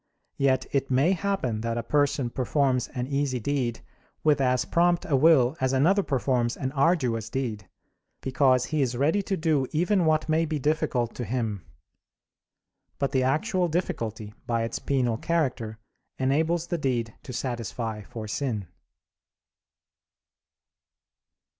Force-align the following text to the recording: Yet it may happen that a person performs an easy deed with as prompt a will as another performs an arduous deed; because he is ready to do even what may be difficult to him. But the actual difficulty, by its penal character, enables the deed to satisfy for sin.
Yet 0.39 0.65
it 0.71 0.89
may 0.89 1.11
happen 1.11 1.61
that 1.61 1.77
a 1.77 1.83
person 1.83 2.31
performs 2.31 2.87
an 2.87 3.05
easy 3.05 3.39
deed 3.39 3.81
with 4.23 4.41
as 4.41 4.65
prompt 4.65 5.05
a 5.05 5.15
will 5.15 5.55
as 5.61 5.73
another 5.73 6.01
performs 6.01 6.57
an 6.57 6.71
arduous 6.71 7.29
deed; 7.29 7.69
because 8.21 8.65
he 8.65 8.81
is 8.81 8.97
ready 8.97 9.21
to 9.21 9.37
do 9.37 9.67
even 9.71 10.05
what 10.05 10.27
may 10.27 10.45
be 10.45 10.57
difficult 10.57 11.13
to 11.17 11.23
him. 11.23 11.63
But 12.97 13.11
the 13.11 13.21
actual 13.21 13.67
difficulty, 13.67 14.33
by 14.47 14.63
its 14.63 14.79
penal 14.79 15.17
character, 15.17 15.77
enables 16.17 16.65
the 16.65 16.79
deed 16.79 17.13
to 17.21 17.31
satisfy 17.31 18.01
for 18.01 18.27
sin. 18.27 18.69